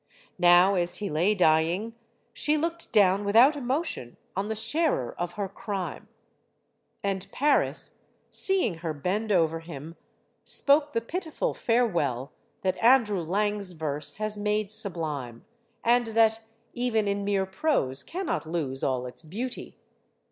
[0.39, 1.95] Now, as he lay dying,
[2.33, 6.07] she looked down without emotion on the sharer of her crime.
[7.03, 7.99] And Paris,
[8.31, 9.95] seeing her bend over him,
[10.43, 12.31] spoke the pitiful farewell
[12.63, 15.45] that An drew Lang's verse has made sublime,
[15.83, 16.41] and that,
[16.73, 19.77] even in mere prose, cannot lose all its beauty.